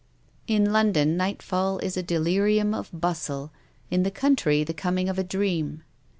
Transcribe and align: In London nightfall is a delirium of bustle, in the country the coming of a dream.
In 0.47 0.71
London 0.73 1.15
nightfall 1.15 1.77
is 1.77 1.95
a 1.95 2.01
delirium 2.01 2.73
of 2.73 2.89
bustle, 2.91 3.51
in 3.91 4.01
the 4.01 4.09
country 4.09 4.63
the 4.63 4.73
coming 4.73 5.07
of 5.09 5.19
a 5.19 5.23
dream. 5.23 5.83